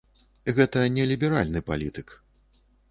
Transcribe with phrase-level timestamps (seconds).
[0.59, 2.21] Гэта не ліберальны палітык.